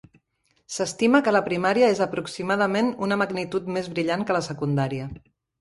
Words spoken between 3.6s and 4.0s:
més